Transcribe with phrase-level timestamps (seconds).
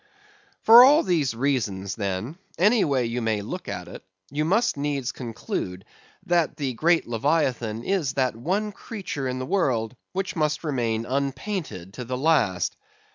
[0.63, 5.11] For all these reasons, then, any way you may look at it, you must needs
[5.11, 5.85] conclude
[6.25, 11.93] that the great Leviathan is that one creature in the world which must remain unpainted
[11.93, 12.75] to the last.